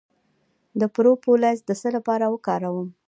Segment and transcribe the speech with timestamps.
[0.79, 2.87] د پروپولیس د څه لپاره وکاروم؟